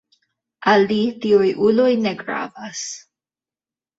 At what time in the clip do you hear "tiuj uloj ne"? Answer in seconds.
1.25-2.13